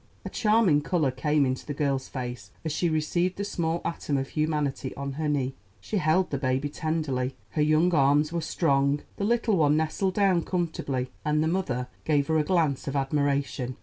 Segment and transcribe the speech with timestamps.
[0.25, 4.29] A charming color came into the girl's face as she received the small atom of
[4.29, 5.53] humanity on her knee.
[5.79, 10.41] She held the baby tenderly; her young arms were strong, the little one nestled down
[10.41, 13.77] comfortably, and the mother gave her a glance of admiration.